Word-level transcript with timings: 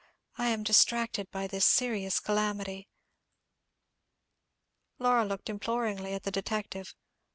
"I 0.35 0.47
am 0.47 0.63
distracted 0.63 1.29
by 1.29 1.45
this 1.45 1.63
serious 1.63 2.19
calamity." 2.19 2.87
Laura 4.97 5.23
looked 5.25 5.47
imploringly 5.47 6.13
at 6.15 6.23
the 6.23 6.31
detective. 6.31 6.95